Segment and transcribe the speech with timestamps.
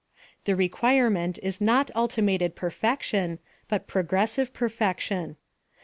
[0.45, 3.37] The requirement is not ultimated per fection,
[3.69, 5.35] but progressive perfection.